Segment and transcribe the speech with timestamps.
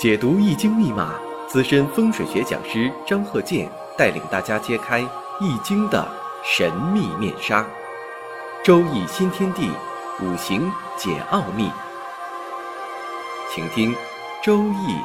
[0.00, 1.12] 解读易经密码，
[1.46, 5.00] 资深风水学讲师张鹤剑带领大家揭开
[5.38, 6.08] 易经的
[6.42, 7.62] 神秘面纱。
[8.64, 9.70] 周易新天地，
[10.22, 11.70] 五行解奥秘。
[13.54, 13.94] 请听
[14.42, 14.96] 周易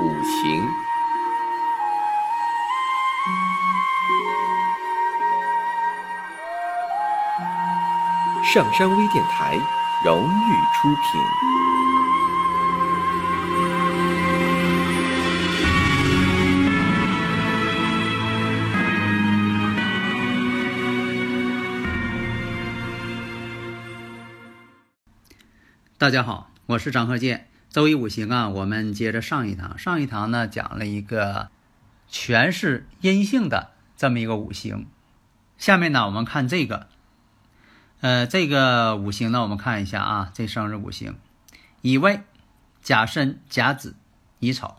[0.00, 0.64] 五行。
[8.44, 9.58] 上山微电台
[10.04, 11.57] 荣誉出品。
[25.98, 27.48] 大家好，我是张鹤剑。
[27.70, 29.76] 周易五行啊，我们接着上一堂。
[29.80, 31.48] 上一堂呢，讲了一个
[32.08, 34.86] 全是阴性的这么一个五行。
[35.58, 36.86] 下面呢，我们看这个，
[38.00, 41.16] 呃，这个五行呢，我们看一下啊，这生日五行：
[41.82, 42.20] 乙未、
[42.80, 43.96] 甲申、甲子、
[44.38, 44.76] 乙丑。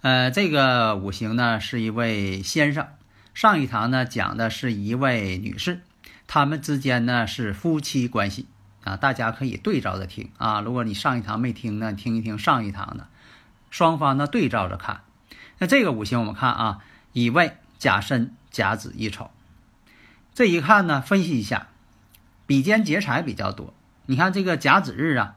[0.00, 2.88] 呃，这个五行呢，是一位先生。
[3.34, 5.82] 上一堂呢，讲的是一位女士，
[6.26, 8.48] 他们之间呢是夫妻关系。
[8.86, 10.60] 啊，大家可以对照着听啊。
[10.60, 13.08] 如果你上一堂没听呢，听一听上一堂的，
[13.68, 15.00] 双方呢对照着看。
[15.58, 16.78] 那这个五行我们看啊，
[17.12, 19.32] 乙未、甲申、甲子、乙丑。
[20.34, 21.66] 这一看呢，分析一下，
[22.46, 23.74] 比肩劫财比较多。
[24.06, 25.34] 你看这个甲子日啊，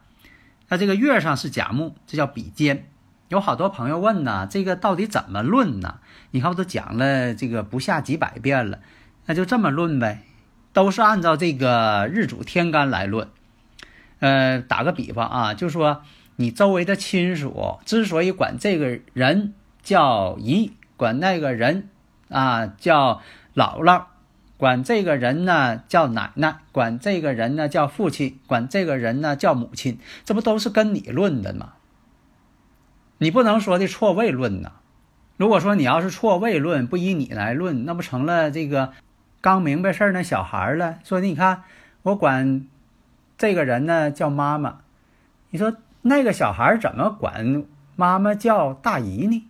[0.68, 2.86] 它这个月上是甲木，这叫比肩。
[3.26, 5.98] 有好多朋友问呢，这个到底怎么论呢？
[6.30, 8.78] 你看我都讲了这个不下几百遍了，
[9.26, 10.22] 那就这么论呗，
[10.72, 13.28] 都是按照这个日主天干来论。
[14.20, 16.02] 呃，打个比方啊，就说
[16.36, 21.88] 你周围的亲属之所以管这个人叫姨，管那个人
[22.28, 23.22] 啊叫
[23.54, 24.04] 姥姥，
[24.58, 31.72] 管这个人呢叫奶奶，管这个人呢叫父亲，管这个人呢叫母亲，这不都是跟你论的吗？
[33.16, 34.72] 你不能说的错位论呐。
[35.38, 38.92] 如果说你要是错位论，不以你来论，那不成了这个
[39.40, 40.98] 刚明白事儿那小孩了？
[41.04, 41.62] 说你看
[42.02, 42.66] 我管。
[43.40, 44.80] 这个人呢叫妈妈，
[45.48, 47.64] 你说那个小孩怎么管
[47.96, 49.48] 妈妈叫大姨呢？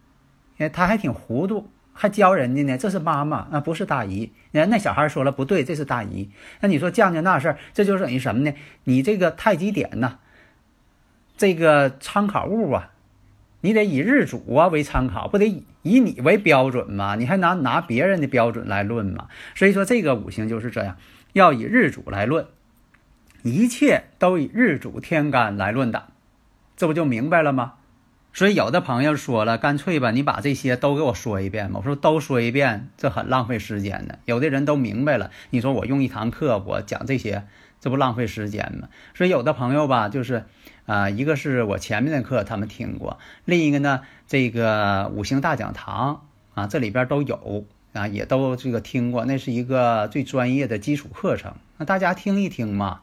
[0.59, 2.79] 哎，他还挺糊涂，还教人家呢。
[2.79, 4.31] 这是妈妈啊，不是大姨。
[4.53, 6.31] 那那小孩说了不对，这是大姨。
[6.61, 8.55] 那你说犟犟那事儿，这就等于什么呢？
[8.85, 10.21] 你这个太极点呢，
[11.37, 12.93] 这个参考物啊，
[13.63, 15.47] 你得以日主啊为参考，不得
[15.83, 17.17] 以你为标准吗？
[17.17, 19.27] 你还拿拿别人的标准来论吗？
[19.57, 20.97] 所以说这个五行就是这样，
[21.33, 22.47] 要以日主来论。
[23.43, 26.09] 一切都以日主天干来论的，
[26.77, 27.75] 这不就明白了吗？
[28.33, 31.81] 所以有的朋友说了，干脆吧，你把这些都给我说一遍吧。
[31.81, 34.21] 我说都说一遍，这很浪费时间的。
[34.25, 37.45] 有的人都明白了，你说我用一堂课我讲这些，
[37.81, 38.89] 这不浪费时间吗？
[39.15, 40.45] 所以有的朋友吧，就是
[40.87, 47.65] 啊，一个是我前面的课他们听过，另一个呢，这个五行大讲堂啊，这里边都有
[47.95, 53.01] 啊，也都这个听过，那是一个最专业的基础课程，那大家听一听嘛。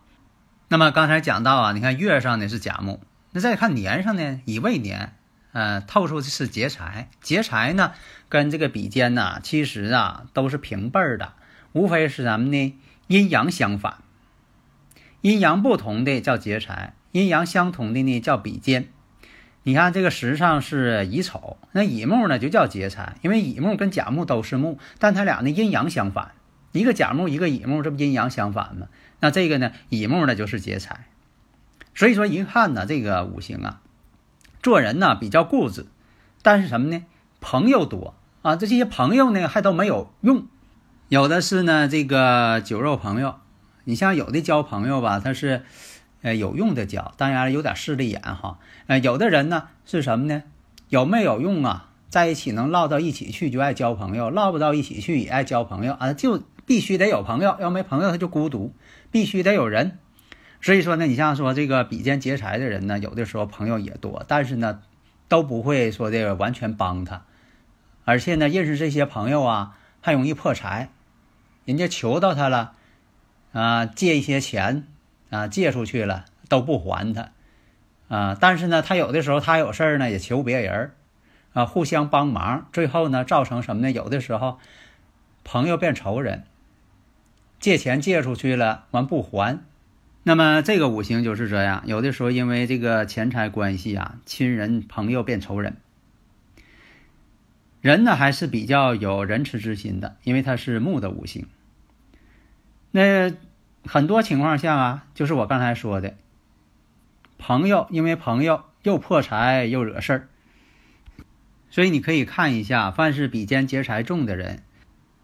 [0.70, 3.00] 那么刚才讲到啊，你看月上呢是甲木，
[3.32, 5.14] 那再看年上呢乙未年，
[5.54, 7.10] 呃，透出的是劫财。
[7.22, 7.94] 劫财呢
[8.28, 11.34] 跟这个比肩呢，其实啊都是平辈儿的，
[11.72, 12.78] 无非是什么呢？
[13.08, 14.00] 阴阳相反，
[15.22, 18.90] 阴阳不同的叫劫财，阴阳相同的呢叫比肩。
[19.64, 26.34] 你看这个时上是乙丑，那乙木呢就叫劫财，因为乙木跟甲木都是木，但它俩呢阴阳相反，
[26.74, 28.88] 一个甲木一个乙木，这不阴阳相反吗？
[29.20, 31.08] 那这个呢，乙木呢就是劫财，
[31.96, 33.82] 所以说一看呢，这个五行啊，
[34.62, 35.86] 做人呢比较固执，
[36.42, 37.04] 但是什么呢？
[37.40, 40.46] 朋友多啊，这这些朋友呢还都没有用，
[41.10, 43.36] 有的是呢这个酒肉朋友，
[43.84, 45.64] 你像有的交朋友吧，他是
[46.22, 48.60] 呃有用的交，当然有点势利眼哈。
[48.88, 50.44] 呃，有的人呢是什么呢？
[50.90, 51.90] 有没有用啊？
[52.10, 58.76] 在一起能唠到一起去就爱交朋友，唠不到一起去也爱交朋友啊，就必须得有朋友，要没朋友他就孤独。
[59.10, 60.00] 必须得有人，
[60.62, 64.82] 所以说呢，你像说这个比肩劫财的人呢，有的时候朋友也多，但是呢，
[65.30, 67.24] 都不会说这个完全帮他，
[68.04, 70.90] 而且呢，认识这些朋友啊，还容易破财，
[71.64, 72.74] 人家求到他了，
[73.54, 74.86] 啊，借一些钱，
[75.30, 77.31] 啊，借出去了都不还他，
[78.10, 80.92] 啊，但是呢，他有的时候他有事儿呢，也求别人，
[81.54, 83.90] 啊，互相帮忙，最后呢，造成什么呢？
[83.90, 84.60] 有的时候
[85.46, 86.44] 朋友变仇人。
[87.59, 89.59] 借钱借出去了，完不还，
[90.24, 91.83] 那么这个五行就是这样。
[91.86, 95.77] 有的时候因为这个钱财关系啊，亲人朋友变仇人。
[97.81, 101.48] 人呢还是比较有仁慈之心的，因为他是木的五行。
[102.92, 103.33] 那
[103.86, 106.15] 很多情况下啊，就是我刚才说的，
[107.38, 110.27] 朋友因为朋友又破财又惹事儿，
[111.69, 114.63] 所以你可以看一下，凡是比肩劫财重的人，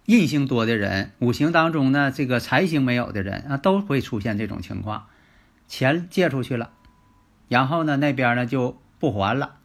[0.05, 5.07] 印星多的人，五行当中呢，这个财星没有的人啊，都会出现这种情况，
[5.67, 6.71] 钱借出去了，
[7.47, 9.55] 然后呢，那边呢就不还了，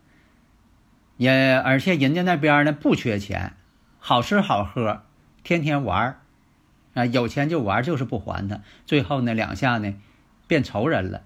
[1.16, 3.54] 也而且人家那边呢不缺钱，
[3.98, 5.02] 好吃好喝，
[5.42, 6.20] 天天玩儿，
[6.94, 9.94] 啊，有钱就玩，就是不还他，最后呢两下呢
[10.46, 11.22] 变仇人了。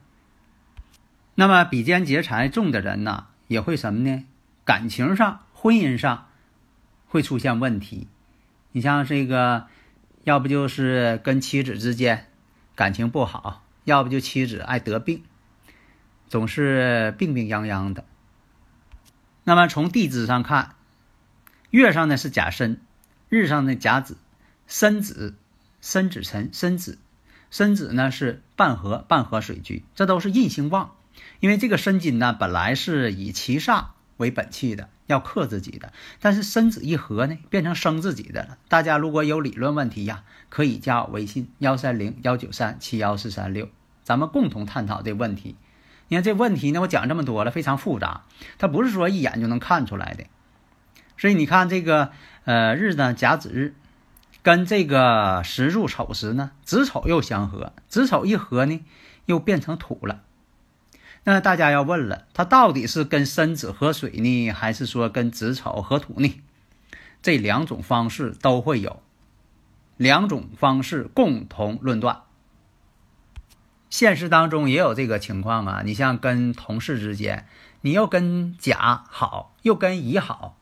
[1.34, 4.24] 那么比肩劫财重的人呢，也会什么呢？
[4.64, 6.28] 感情上、婚姻上
[7.06, 8.08] 会出现问题。
[8.72, 9.66] 你像这个，
[10.24, 12.26] 要不就是跟妻子之间
[12.74, 15.22] 感情不好，要不就妻子爱得病，
[16.28, 18.04] 总是病病殃殃的。
[19.44, 20.74] 那么从地支上看，
[21.70, 22.80] 月上呢是甲申，
[23.28, 24.16] 日上的甲子、
[24.66, 25.34] 申子、
[25.80, 26.98] 申子辰、申子、
[27.50, 30.94] 申子呢是半合半合水局，这都是印星旺。
[31.40, 33.86] 因为这个申金呢，本来是以七煞
[34.16, 35.92] 为本气的，要克自己的。
[36.20, 38.58] 但是申子一合呢，变成生自己的了。
[38.68, 43.68] 大家如果有理论问题呀，可以加我微信幺三零幺九三七幺四三六，
[44.02, 45.56] 咱们共同探讨这问题。
[46.08, 48.24] 你看这问题呢，我讲这么多了，非常复杂，
[48.58, 50.24] 它不是说一眼就能看出来的。
[51.16, 52.10] 所以你看这个
[52.44, 53.74] 呃日呢，甲子日
[54.42, 58.84] 跟这个时柱丑时呢，子丑又相合，子丑一合呢，
[59.26, 60.22] 又变成土了。
[61.24, 66.42] 那大家要问了，它到底是跟申子合水呢，还是说跟子丑合土呢？
[67.22, 69.00] 这两种方式都会有，
[69.96, 72.22] 两种方式共同论断。
[73.88, 77.46] 现实当中也有这个情况啊，你像跟同事之间，
[77.82, 80.56] 你又跟甲好，又跟乙好，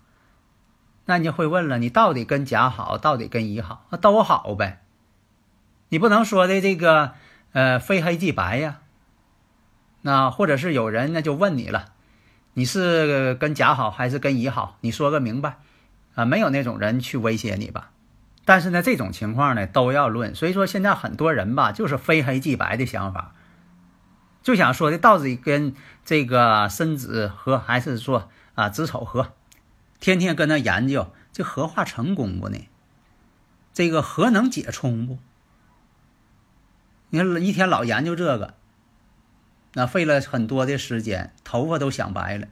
[1.06, 3.86] 那你就会问了，你到底跟甲好，到底跟乙好？
[3.88, 4.82] 那都好呗，
[5.88, 7.14] 你不能说的这个
[7.52, 8.80] 呃非黑即白呀。
[10.02, 11.92] 那或者是有人呢就问你了，
[12.54, 14.78] 你是跟甲好还是跟乙好？
[14.80, 15.58] 你说个明白，
[16.14, 17.90] 啊，没有那种人去威胁你吧？
[18.46, 20.34] 但是呢，这种情况呢都要论。
[20.34, 23.34] 所以说现在很多人吧，就是非黑即白的想法，
[24.42, 25.74] 就想说的到底跟
[26.04, 29.32] 这个申子合还是说啊子丑合？
[30.00, 32.58] 天天跟他研究，这合化成功不呢？
[33.74, 35.18] 这个合能解冲不？
[37.10, 38.54] 你看一天老研究这个。
[39.74, 42.48] 那费了很多的时间，头发都想白了。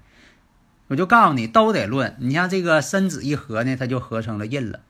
[0.88, 2.16] 我就告诉你，都得论。
[2.18, 4.80] 你像这个申子一合呢，它就合成了印了。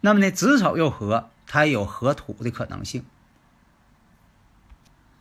[0.00, 3.04] 那么呢，子丑又合，它也有合土的可能性。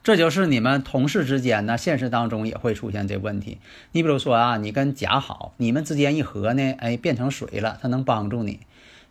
[0.03, 3.57] 这就是你们同事之间呢，现实当中也会出现这问题。
[3.91, 8.59] 你比如说啊，你跟甲好，你们之间一合呢，哎，变成水了，它能帮助你。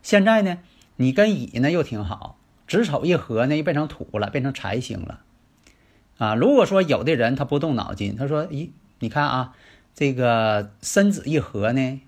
[0.02, 0.58] 现在呢，
[0.94, 2.38] 你跟乙呢又挺好，
[2.68, 5.22] 子丑一合呢，又变成土了，变成财星了。
[6.18, 8.70] 啊，如果说有的人他不动脑筋，他说：“咦，
[9.00, 9.54] 你看啊，
[9.94, 12.00] 这个申子一合呢，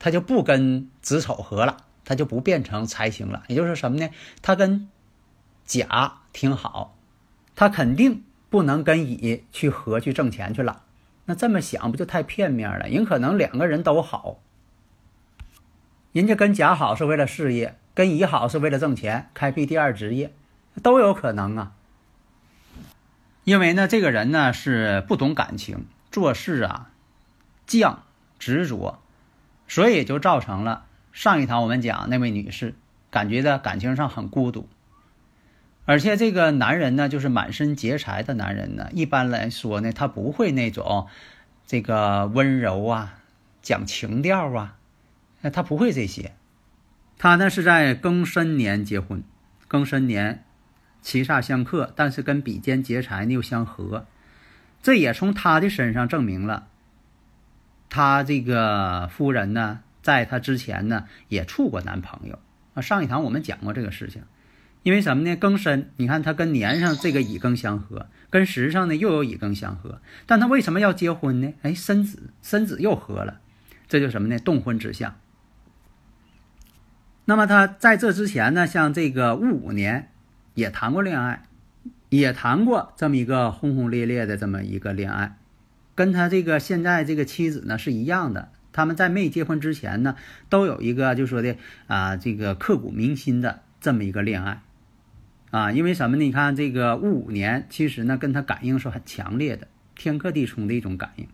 [0.00, 3.44] 他就不跟子丑合了，他就不变成财星了。
[3.46, 4.08] 也就是什么呢？
[4.42, 4.88] 他跟
[5.64, 6.96] 甲挺好，
[7.54, 10.82] 他肯定不能跟乙去合去挣钱去了。
[11.26, 12.88] 那这么想不就太片面了？
[12.88, 14.40] 人可能两个人都好，
[16.10, 20.32] 人家跟甲好是为了事业，跟乙好是为了挣钱，开辟第二职业，
[20.82, 21.73] 都有可能啊。”
[23.44, 26.90] 因为呢，这个人呢是不懂感情，做事啊
[27.66, 27.98] 犟
[28.38, 28.98] 执着，
[29.68, 32.74] 所以就造成了上一堂我们讲那位女士
[33.10, 34.66] 感觉在感情上很孤独。
[35.84, 41.06] 而且这个男人呢，就是满身劫财的男人呢，一般来说呢，他不会那种
[41.66, 43.18] 这个温柔啊、
[43.60, 44.76] 讲情调啊，
[45.52, 46.32] 他不会这些。
[47.18, 49.22] 他呢是在庚申年结婚，
[49.68, 50.44] 庚申年。
[51.04, 54.06] 七煞相克，但是跟比肩劫财呢又相合，
[54.82, 56.68] 这也从他的身上证明了，
[57.90, 62.38] 他这个夫人呢，在他之前呢也处过男朋友
[62.72, 62.80] 啊。
[62.80, 64.22] 上一堂我们讲过这个事情，
[64.82, 65.36] 因为什么呢？
[65.36, 71.52] 庚申，你看他跟年上这个乙庚相合，跟时上呢又有乙庚相合，但他为什么要结婚呢？
[71.60, 73.40] 哎，申子，申子又合了，
[73.88, 74.38] 这就什么呢？
[74.38, 75.16] 动婚之象。
[77.26, 80.08] 那么他在这之前呢，像这个戊午年。
[80.54, 81.42] 也谈过恋爱，
[82.08, 85.36] 也谈过这么一个轰轰烈烈的这么一个恋爱，
[85.94, 88.50] 跟他这个现在这个妻子呢是一样的。
[88.72, 90.16] 他们在没结婚之前呢，
[90.48, 91.56] 都有一个就说的
[91.86, 94.62] 啊，这个刻骨铭心的这么一个恋爱，
[95.52, 96.24] 啊，因为什么呢？
[96.24, 101.28] 你看这个戊午年，其实呢跟他感应是很强烈的，天克地冲的一种感应。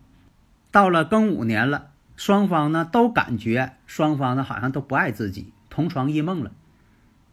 [0.69, 6.51] 到了庚午年了，双方呢都感觉双方呢好像都不爱自己，同床异梦了，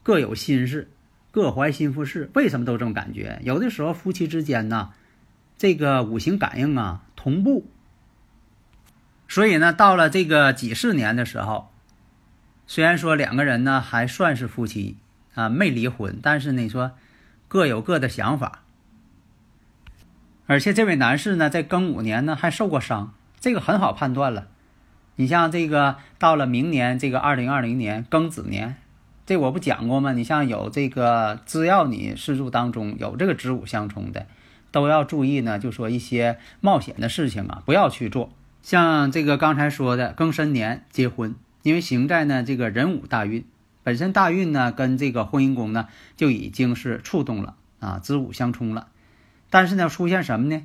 [0.02, 0.88] 各有心事。
[1.30, 3.38] 各怀心腹事，为什么都这么感觉？
[3.42, 4.90] 有的时候夫妻之间呢，
[5.56, 7.66] 这个五行感应啊同步。
[9.28, 11.70] 所以呢，到了这个己巳年的时候，
[12.66, 14.96] 虽然说两个人呢还算是夫妻
[15.34, 16.92] 啊，没离婚，但是你说
[17.46, 18.62] 各有各的想法。
[20.46, 24.48] 而且这位男士呢，在庚午年呢还受过伤，这个很好判断了。
[25.16, 28.76] 你像这个到了明年这个二零二零年庚子年，
[29.28, 30.14] 这我不讲过吗？
[30.14, 34.26] 你像有这个，只要你四柱当中有这个子午相冲的，
[34.70, 35.58] 都要注意呢。
[35.58, 38.32] 就说一些冒险的事情啊，不要去做。
[38.62, 43.44] 像这个刚才说的庚申年结婚，因为行在呢这个壬午大运，
[43.82, 48.88] 本身大运呢跟这个婚姻宫呢就已经是触动了啊，子午相冲了。
[49.50, 50.62] 但是呢，出现什么呢？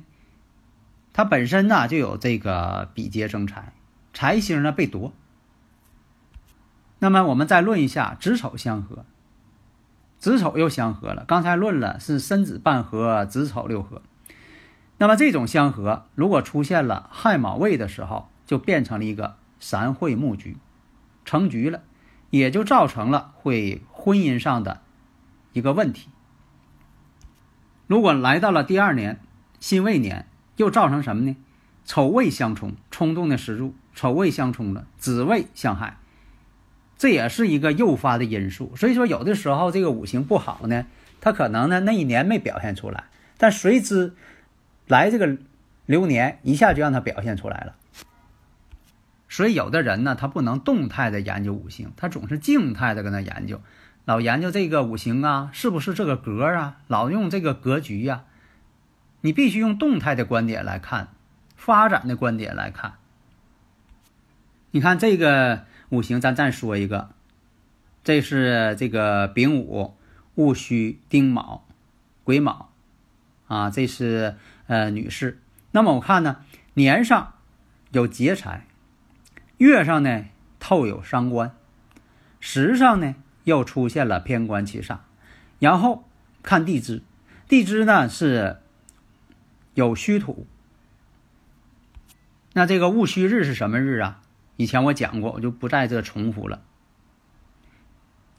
[1.12, 3.74] 它本身呢就有这个比劫生财，
[4.14, 5.12] 财星呢被夺。
[7.04, 9.04] 那么我们再论一下子丑相合，
[10.18, 11.26] 子丑又相合了。
[11.26, 14.00] 刚才论了是申子半合，子丑六合。
[14.96, 20.56] 那么这种相合，如果出现了亥卯未的时候，就变成了一个三会木局，
[21.26, 21.82] 成局了，
[22.30, 24.80] 也就造成了会婚姻上的
[25.52, 26.08] 一个问题。
[27.86, 29.20] 如果来到了第二年
[29.60, 31.36] 辛未年，又造成什么呢？
[31.84, 35.98] 丑未相冲，冲动的时柱，丑未相冲了，子未相害，
[36.96, 38.74] 这也是一个诱发的因素。
[38.76, 40.86] 所以说，有的时候这个五行不好呢，
[41.20, 43.04] 他可能呢那一年没表现出来，
[43.38, 44.14] 但随之
[44.86, 45.36] 来这个
[45.86, 47.74] 流年一下就让他表现出来了。
[49.28, 53.60] 所以有的人呢，他不能动态的研究五行，他总是静态的跟他研究。
[54.04, 56.76] 老研究这个五行啊，是不是这个格啊？
[56.86, 58.24] 老用这个格局呀？
[59.22, 61.08] 你必须用动态的观点来看，
[61.56, 62.94] 发展的观点来看。
[64.70, 67.10] 你看这个五行，咱再说一个，
[68.02, 69.94] 这是这个丙午、
[70.34, 71.66] 戊戌、丁卯、
[72.24, 72.70] 癸卯
[73.46, 74.36] 啊，这是
[74.66, 75.40] 呃女士。
[75.72, 77.34] 那么我看呢，年上
[77.90, 78.66] 有劫财，
[79.58, 80.26] 月上呢
[80.58, 81.54] 透有伤官，
[82.40, 83.14] 时上呢。
[83.44, 85.00] 又出现了偏官七煞，
[85.58, 86.08] 然后
[86.42, 87.02] 看地支，
[87.46, 88.56] 地支呢是
[89.74, 90.46] 有虚土。
[92.54, 94.22] 那这个戊戌日是什么日啊？
[94.56, 96.62] 以前我讲过，我就不在这重复了。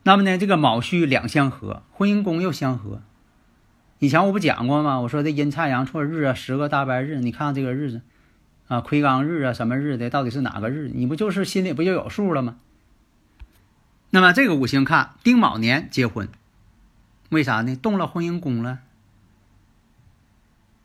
[0.03, 3.01] 那么呢，这个卯戌两相合，婚姻宫又相合。
[3.99, 4.99] 以前我不讲过吗？
[4.99, 8.01] 我说这阴差阳错日啊，十个大白日，你看这个日子
[8.67, 10.91] 啊，亏刚日啊，什么日的，到底是哪个日？
[10.93, 12.57] 你不就是心里不就有数了吗？
[14.11, 16.29] 那么这个五行看丁卯年结婚，
[17.29, 17.75] 为啥呢？
[17.75, 18.79] 动了婚姻宫了。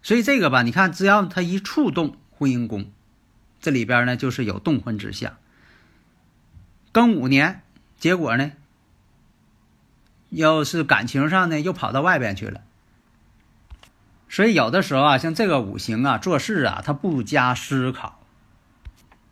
[0.02, 2.90] 所以这个吧，你看，只要他一触动婚姻宫，
[3.60, 5.36] 这里边呢就是有动婚之象。
[6.92, 7.62] 庚午年，
[7.98, 8.52] 结果呢，
[10.30, 12.62] 要是感情上呢又跑到外边去了。
[14.28, 18.20] 所以有的时候啊，像这个五行啊，做事啊，他不加思考。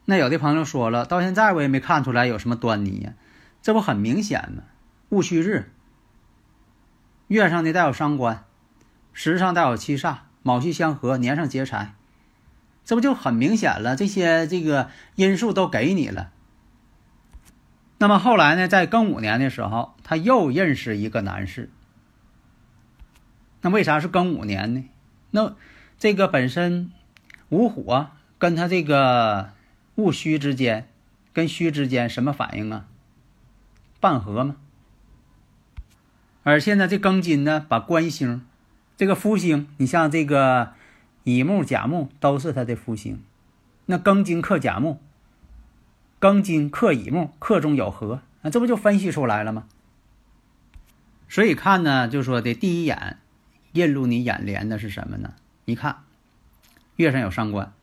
[0.04, 3.14] 那有的朋友说了，到现在我也没看出来有什么端倪呀。
[3.61, 4.62] 这不很明显吗？
[5.11, 5.70] 戊戌日，
[7.26, 8.44] 月上呢带有伤官，
[9.12, 11.94] 时上带有七煞，卯戌相合，年上劫财，
[12.88, 13.97] 这不就很明显了？
[13.97, 16.33] 这些这个因素都给你了。
[17.99, 21.68] 那么后来呢，在庚午年的时候，他又认识一个男士。
[23.61, 24.85] 那为啥是庚午年呢？
[25.33, 25.54] 那
[25.99, 26.90] 这个本身
[27.50, 29.50] 午火跟他这个
[29.97, 30.88] 戊戌之间，
[31.35, 32.87] 跟戌之间什么反应啊？
[34.00, 34.57] 半合嘛，
[36.42, 38.47] 而现在这庚金呢，把官星，
[38.97, 40.73] 这个夫星，你像这个
[41.28, 43.23] 乙木、甲木都是他的夫星，
[43.85, 44.97] 那庚金克甲木，
[46.18, 49.66] 庚金克乙木，克中有合，那这不就分析出来了吗？
[51.28, 53.18] 所以看呢，就说的第一眼
[53.73, 55.35] 映入你眼帘的是什么呢？
[55.66, 55.99] 一看
[56.97, 57.75] 月上有伤官，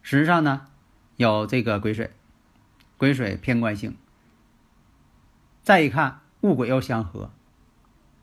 [0.00, 0.62] 实上呢
[1.16, 2.10] 有这个癸水，
[2.96, 3.94] 癸水偏官星。
[5.62, 7.30] 再一看，戊癸又相合，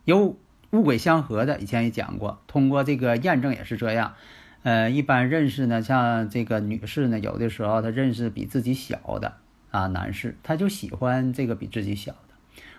[0.05, 0.35] 有
[0.71, 4.15] 戊癸相合的，以前也讲过，通过这个验证也是这样。
[4.65, 9.33] 呃，一般认识呢，像这个女士呢，有的时候她认识比自己小的
[9.69, 12.33] 啊男士，她就喜欢这个比自己小的，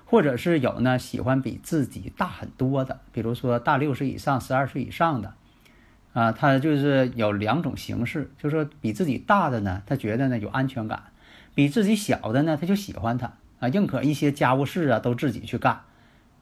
[0.05, 5.35] 或者是有呢喜欢比自己大很多的，比如说大六岁以上、十二岁以上的，
[6.13, 10.99] 啊，他就是有两种形式，就是说比自己大的呢，他觉得呢有安全感；
[11.55, 13.35] 比自己小的呢，他就喜欢他。
[13.61, 15.83] 啊，宁可一些家务事啊都自己去干，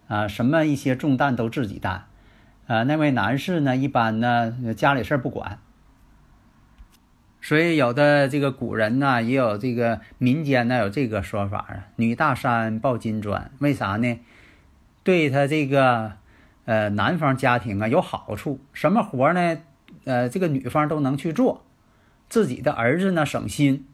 [0.09, 2.07] 啊，什么一些重担都自己担，
[2.67, 5.59] 啊，那位男士呢，一般呢家里事儿不管，
[7.43, 14.19] 所以有的这个古人呢，也有这个民间呢有这个说法啊，女大山抱金砖，为啥呢？
[15.03, 16.13] 对他这个
[16.65, 19.59] 呃男方家庭啊有好处，什么活呢？
[20.05, 21.65] 呃，这个女方都能去做，
[22.29, 23.87] 自己的儿子呢省心。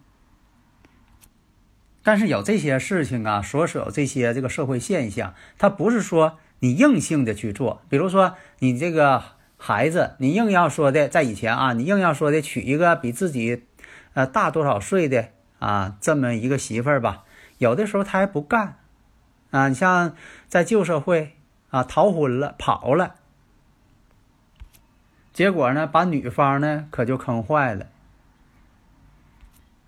[2.03, 7.83] 但是有这些事情啊，所有这些这个社会现象，它不是说你硬性的去做。
[7.89, 9.23] 比如说你这个
[9.59, 13.65] 孩子，你硬要说的，在以前啊，你硬要说的娶一个比自己
[14.15, 17.25] 呃大多少岁的啊这么一个媳妇儿吧，
[17.59, 18.77] 有的时候他还不干
[19.51, 19.69] 啊。
[19.69, 20.15] 你像
[20.49, 21.33] 在旧社会
[21.71, 23.17] 啊，逃婚了，跑了。
[25.33, 27.87] 结果呢，把女方呢可就坑坏了。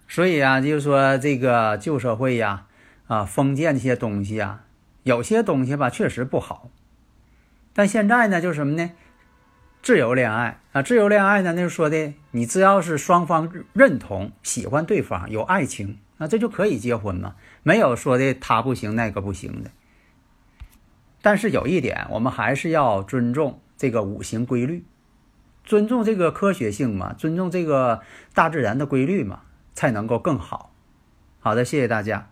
[0.09, 2.67] 所以啊，就是说这个旧社会呀，
[3.07, 4.62] 啊，封建这些东西啊，
[5.02, 6.71] 有些东西吧确实不好。
[7.73, 8.90] 但现在呢，就是什么呢？
[9.82, 19.71] 自由恋爱啊，自由恋爱呢，那就说的，你只要是双方认同、喜欢对方、有爱情，那这就可以结婚嘛，没有说的他不行那个不行的。
[21.21, 24.85] 但是有一点，我们还是要尊重这个五行规律。
[25.64, 28.02] 尊重这个科学性嘛，尊重这个
[28.35, 29.42] 大自然的规律嘛，
[29.75, 30.75] 才能够更好。
[31.38, 32.32] 好的，谢谢大家。